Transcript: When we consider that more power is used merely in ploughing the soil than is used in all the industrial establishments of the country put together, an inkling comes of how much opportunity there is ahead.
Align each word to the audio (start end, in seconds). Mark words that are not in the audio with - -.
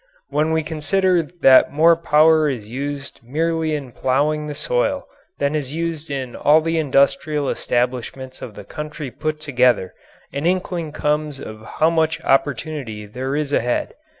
When 0.29 0.51
we 0.51 0.63
consider 0.63 1.21
that 1.41 1.71
more 1.71 1.95
power 1.95 2.49
is 2.49 2.67
used 2.67 3.19
merely 3.23 3.75
in 3.75 3.91
ploughing 3.91 4.47
the 4.47 4.55
soil 4.55 5.05
than 5.37 5.53
is 5.53 5.73
used 5.73 6.09
in 6.09 6.35
all 6.35 6.59
the 6.59 6.79
industrial 6.79 7.47
establishments 7.49 8.41
of 8.41 8.55
the 8.55 8.63
country 8.65 9.11
put 9.11 9.39
together, 9.39 9.93
an 10.33 10.47
inkling 10.47 10.91
comes 10.91 11.39
of 11.39 11.61
how 11.77 11.91
much 11.91 12.19
opportunity 12.23 13.05
there 13.05 13.35
is 13.35 13.53
ahead. 13.53 13.93